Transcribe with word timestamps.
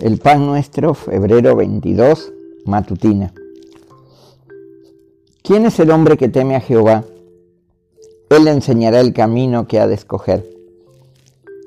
El 0.00 0.16
pan 0.16 0.46
nuestro, 0.46 0.94
febrero 0.94 1.54
22, 1.56 2.32
matutina. 2.64 3.34
¿Quién 5.42 5.66
es 5.66 5.78
el 5.78 5.90
hombre 5.90 6.16
que 6.16 6.30
teme 6.30 6.56
a 6.56 6.60
Jehová? 6.60 7.04
Él 8.30 8.44
le 8.44 8.50
enseñará 8.50 9.00
el 9.00 9.12
camino 9.12 9.68
que 9.68 9.78
ha 9.78 9.86
de 9.86 9.94
escoger. 9.94 10.48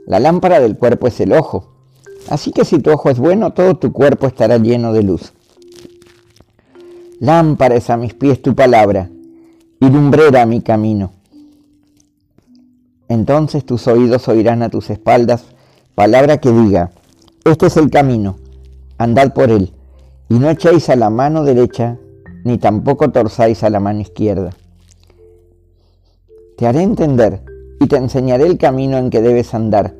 La 0.07 0.19
lámpara 0.19 0.59
del 0.59 0.79
cuerpo 0.79 1.05
es 1.05 1.19
el 1.19 1.31
ojo. 1.31 1.75
Así 2.27 2.51
que 2.51 2.65
si 2.65 2.79
tu 2.79 2.89
ojo 2.89 3.11
es 3.11 3.19
bueno, 3.19 3.53
todo 3.53 3.75
tu 3.75 3.93
cuerpo 3.93 4.25
estará 4.25 4.57
lleno 4.57 4.93
de 4.93 5.03
luz. 5.03 5.31
Lámpara 7.19 7.75
es 7.75 7.91
a 7.91 7.97
mis 7.97 8.15
pies 8.15 8.41
tu 8.41 8.55
palabra 8.55 9.11
y 9.79 9.89
lumbrera 9.91 10.47
mi 10.47 10.61
camino. 10.61 11.11
Entonces 13.09 13.63
tus 13.63 13.87
oídos 13.87 14.27
oirán 14.27 14.63
a 14.63 14.69
tus 14.69 14.89
espaldas 14.89 15.45
palabra 15.93 16.39
que 16.39 16.51
diga, 16.51 16.91
este 17.45 17.67
es 17.67 17.75
el 17.75 17.89
camino, 17.89 18.37
andad 18.97 19.33
por 19.33 19.51
él, 19.51 19.73
y 20.29 20.39
no 20.39 20.49
echéis 20.49 20.89
a 20.89 20.95
la 20.95 21.09
mano 21.09 21.43
derecha, 21.43 21.97
ni 22.45 22.57
tampoco 22.57 23.11
torzáis 23.11 23.63
a 23.63 23.69
la 23.69 23.81
mano 23.81 23.99
izquierda. 23.99 24.51
Te 26.57 26.67
haré 26.67 26.83
entender 26.83 27.41
y 27.81 27.87
te 27.87 27.97
enseñaré 27.97 28.45
el 28.45 28.57
camino 28.57 28.97
en 28.97 29.09
que 29.09 29.21
debes 29.21 29.53
andar. 29.53 29.93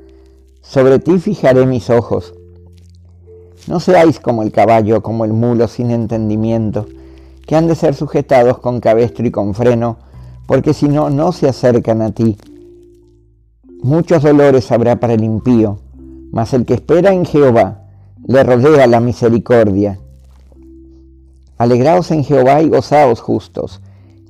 Sobre 0.62 1.00
ti 1.00 1.20
fijaré 1.20 1.66
mis 1.66 1.90
ojos. 1.90 2.34
No 3.68 3.82
seáis 3.82 4.22
como 4.22 4.44
el 4.44 4.52
caballo, 4.52 5.04
como 5.04 5.26
el 5.26 5.34
mulo 5.34 5.68
sin 5.68 5.91
entendimiento, 5.91 6.86
que 7.46 7.58
han 7.58 7.68
de 7.68 7.76
ser 7.76 7.94
sujetados 7.94 8.60
con 8.60 8.80
cabestro 8.80 9.26
y 9.28 9.32
con 9.32 9.54
freno, 9.54 9.98
porque 10.48 10.74
si 10.74 10.88
no, 10.88 11.10
no 11.10 11.34
se 11.34 11.50
acercan 11.50 12.02
a 12.02 12.12
ti. 12.12 12.38
Muchos 13.82 14.24
dolores 14.24 14.72
habrá 14.72 14.98
para 14.98 15.13
el 15.13 15.24
impío, 15.26 15.80
mas 16.34 16.51
el 16.55 16.65
que 16.65 16.73
espera 16.73 17.13
en 17.13 17.26
Jehová 17.26 17.84
le 18.26 18.43
rodea 18.43 18.87
la 18.87 18.99
misericordia. 18.99 19.99
Alegraos 21.59 22.09
en 22.09 22.23
Jehová 22.23 22.63
y 22.63 22.70
gozaos 22.70 23.21
justos, 23.21 23.81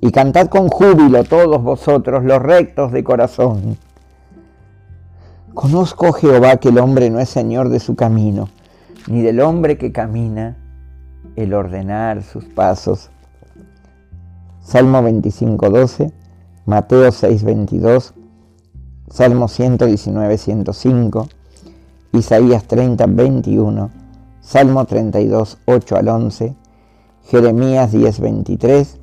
y 0.01 0.11
cantad 0.11 0.47
con 0.47 0.67
júbilo 0.67 1.23
todos 1.23 1.63
vosotros 1.63 2.25
los 2.25 2.41
rectos 2.41 2.91
de 2.91 3.05
corazón. 3.05 3.77
Conozco, 5.53 6.11
Jehová, 6.11 6.57
que 6.57 6.69
el 6.69 6.79
hombre 6.79 7.09
no 7.09 7.21
es 7.21 7.29
señor 7.29 7.69
de 7.69 7.79
su 7.79 7.95
camino, 7.95 8.49
ni 9.07 9.21
del 9.21 9.39
hombre 9.39 9.77
que 9.77 9.93
camina 9.93 10.57
el 11.37 11.53
ordenar 11.53 12.21
sus 12.21 12.43
pasos. 12.43 13.11
Salmo 14.59 15.01
25, 15.01 15.69
12, 15.69 16.11
Mateo 16.65 17.09
6, 17.09 17.43
22, 17.45 18.13
Salmo 19.09 19.47
119, 19.47 20.37
105, 20.37 21.27
Isaías 22.14 22.66
30, 22.66 23.08
21, 23.08 23.89
Salmo 24.39 24.86
32, 24.86 25.58
8 25.66 25.95
al 25.95 26.08
11, 26.09 26.55
Jeremías 27.25 27.92
10, 27.92 28.20
23, 28.20 29.00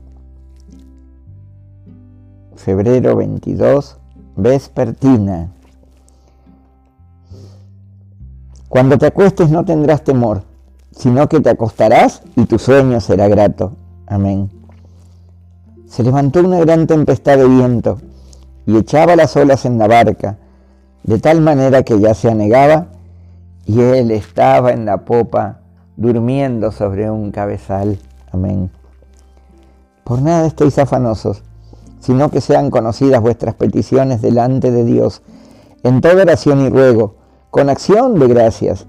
febrero 2.55 3.17
22, 3.17 3.97
vespertina. 4.37 5.51
Cuando 8.69 8.97
te 8.97 9.07
acuestes 9.07 9.51
no 9.51 9.65
tendrás 9.65 10.05
temor, 10.05 10.45
sino 10.93 11.29
que 11.29 11.41
te 11.41 11.51
acostarás 11.51 12.23
y 12.37 12.45
tu 12.45 12.61
sueño 12.61 13.01
será 13.01 13.27
grato. 13.27 13.73
Amén. 14.07 14.51
Se 15.89 16.05
levantó 16.05 16.39
una 16.41 16.61
gran 16.61 16.87
tempestad 16.87 17.39
de 17.39 17.49
viento 17.49 17.99
y 18.67 18.77
echaba 18.77 19.17
las 19.17 19.37
olas 19.37 19.65
en 19.65 19.79
la 19.79 19.89
barca, 19.89 20.39
de 21.03 21.19
tal 21.19 21.41
manera 21.41 21.83
que 21.83 21.99
ya 21.99 22.15
se 22.15 22.31
anegaba, 22.31 23.00
y 23.71 23.81
él 23.83 24.11
estaba 24.11 24.73
en 24.73 24.85
la 24.85 25.05
popa, 25.05 25.61
durmiendo 25.97 26.73
sobre 26.73 27.09
un 27.09 27.31
cabezal. 27.31 28.01
Amén. 28.33 28.69
Por 30.03 30.21
nada 30.23 30.49
estéis 30.49 30.77
afanosos, 30.81 31.45
sino 32.01 32.33
que 32.33 32.41
sean 32.41 32.71
conocidas 32.71 33.23
vuestras 33.23 33.55
peticiones 33.55 34.23
delante 34.23 34.73
de 34.73 34.85
Dios, 34.85 35.23
en 35.85 36.01
toda 36.01 36.23
oración 36.23 36.63
y 36.63 36.69
ruego, 36.69 37.15
con 37.51 37.71
acción 37.71 38.19
de 38.19 38.27
gracias. 38.27 38.89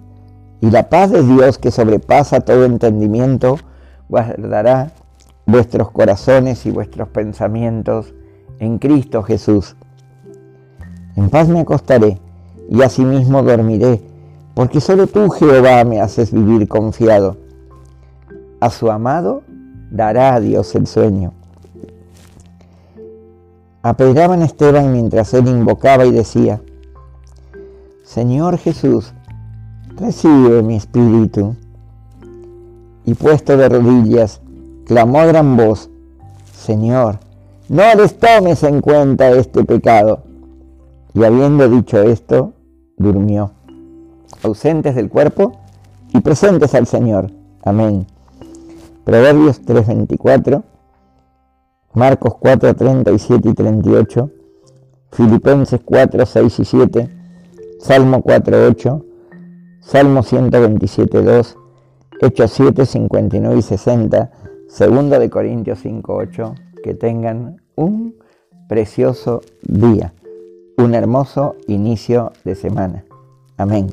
Y 0.61 0.71
la 0.71 0.89
paz 0.89 1.11
de 1.11 1.21
Dios, 1.21 1.59
que 1.59 1.69
sobrepasa 1.69 2.39
todo 2.39 2.65
entendimiento, 2.65 3.57
guardará 4.09 4.93
vuestros 5.45 5.91
corazones 5.91 6.65
y 6.65 6.71
vuestros 6.71 7.07
pensamientos 7.09 8.15
en 8.57 8.79
Cristo 8.79 9.21
Jesús. 9.21 9.75
En 11.15 11.29
paz 11.29 11.49
me 11.49 11.59
acostaré 11.59 12.19
y 12.67 12.81
asimismo 12.81 13.43
dormiré, 13.43 14.01
porque 14.53 14.81
solo 14.81 15.07
tú, 15.07 15.29
Jehová, 15.29 15.83
me 15.83 16.01
haces 16.01 16.31
vivir 16.31 16.67
confiado. 16.67 17.37
A 18.59 18.69
su 18.69 18.91
amado 18.91 19.43
dará 19.89 20.35
a 20.35 20.39
Dios 20.39 20.75
el 20.75 20.87
sueño. 20.87 21.33
Apedreaban 23.83 24.41
a 24.41 24.45
Esteban 24.45 24.91
mientras 24.91 25.33
él 25.33 25.47
invocaba 25.47 26.05
y 26.05 26.11
decía, 26.11 26.61
Señor 28.03 28.57
Jesús, 28.57 29.13
recibe 29.97 30.61
mi 30.61 30.75
espíritu. 30.75 31.55
Y 33.05 33.15
puesto 33.15 33.57
de 33.57 33.69
rodillas, 33.69 34.41
clamó 34.85 35.25
gran 35.25 35.57
voz, 35.57 35.89
Señor, 36.53 37.19
no 37.69 37.83
les 37.95 38.19
tomes 38.19 38.63
en 38.63 38.81
cuenta 38.81 39.31
este 39.31 39.63
pecado. 39.63 40.23
Y 41.13 41.23
habiendo 41.23 41.67
dicho 41.67 42.01
esto, 42.01 42.53
durmió, 42.97 43.51
ausentes 44.43 44.95
del 44.95 45.09
cuerpo 45.09 45.59
y 46.13 46.21
presentes 46.21 46.75
al 46.75 46.87
Señor. 46.87 47.31
Amén. 47.63 48.05
Proverbios 49.03 49.61
3:24, 49.61 50.63
Marcos 51.93 52.35
4, 52.39 52.75
37 52.75 53.49
y 53.49 53.53
38, 53.53 54.29
Filipenses 55.11 55.81
4, 55.83 56.25
6 56.25 56.59
y 56.59 56.65
7, 56.65 57.09
Salmo 57.79 58.21
4, 58.21 58.67
8, 58.67 59.05
Salmo 59.81 60.23
127, 60.23 61.21
2, 61.21 61.57
Hechos 62.21 62.51
7, 62.51 62.85
59 62.85 63.57
y 63.57 63.61
60, 63.61 64.31
Segunda 64.67 65.19
de 65.19 65.29
Corintios 65.29 65.79
5, 65.81 66.13
8, 66.15 66.55
que 66.83 66.93
tengan 66.93 67.61
un 67.75 68.15
precioso 68.69 69.41
día, 69.63 70.13
un 70.77 70.93
hermoso 70.93 71.55
inicio 71.67 72.31
de 72.45 72.55
semana. 72.55 73.03
Amén. 73.57 73.87